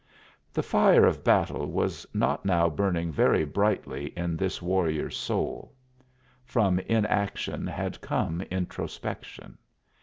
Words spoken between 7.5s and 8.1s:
had